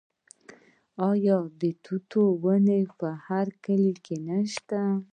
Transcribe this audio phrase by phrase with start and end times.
[1.09, 2.11] آیا د توت
[2.43, 4.79] ونې په هر کلي کې نشته؟